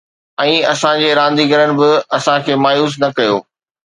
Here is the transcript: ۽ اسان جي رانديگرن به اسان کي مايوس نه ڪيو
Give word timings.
۽ 0.43 0.53
اسان 0.71 1.01
جي 1.01 1.11
رانديگرن 1.19 1.71
به 1.81 1.89
اسان 2.19 2.39
کي 2.47 2.53
مايوس 2.65 2.93
نه 3.05 3.09
ڪيو 3.21 3.37